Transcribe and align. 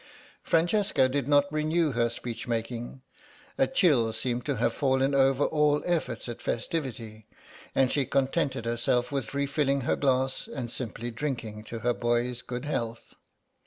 Francesca 0.41 1.07
did 1.07 1.27
not 1.27 1.53
renew 1.53 1.91
her 1.91 2.09
speech 2.09 2.47
making; 2.47 3.03
a 3.59 3.67
chill 3.67 4.11
seemed 4.11 4.43
to 4.43 4.55
have 4.55 4.73
fallen 4.73 5.13
over 5.13 5.45
all 5.45 5.83
efforts 5.85 6.27
at 6.27 6.41
festivity, 6.41 7.27
and 7.75 7.91
she 7.91 8.03
contented 8.03 8.65
herself 8.65 9.11
with 9.11 9.35
refilling 9.35 9.81
her 9.81 9.95
glass 9.95 10.47
and 10.47 10.71
simply 10.71 11.11
drinking 11.11 11.63
to 11.63 11.77
her 11.81 11.93
boy's 11.93 12.41
good 12.41 12.65
health. 12.65 13.13